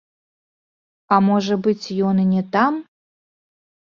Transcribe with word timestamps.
А 1.15 1.19
можа 1.27 1.57
быць, 1.67 1.87
ён 2.13 2.21
і 2.23 2.25
не 2.31 2.41
там? 2.57 2.73